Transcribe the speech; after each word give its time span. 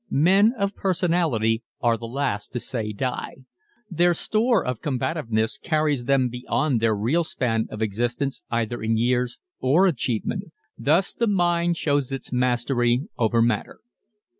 Men 0.09 0.53
of 0.57 0.73
personality 0.73 1.61
are 1.79 1.95
the 1.95 2.07
last 2.07 2.51
to 2.53 2.59
say 2.59 2.91
die. 2.91 3.43
Their 3.87 4.15
store 4.15 4.65
of 4.65 4.81
combativeness 4.81 5.59
carries 5.59 6.05
them 6.05 6.27
beyond 6.27 6.79
their 6.79 6.95
real 6.95 7.23
span 7.23 7.67
of 7.69 7.83
existence 7.83 8.41
either 8.49 8.81
in 8.81 8.97
years 8.97 9.37
or 9.59 9.85
achievement. 9.85 10.45
Thus, 10.75 11.13
the 11.13 11.27
mind 11.27 11.77
shows 11.77 12.11
its 12.11 12.31
mastery 12.33 13.03
over 13.19 13.43
matter. 13.43 13.77